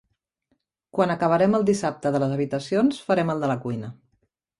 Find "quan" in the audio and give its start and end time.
0.99-1.11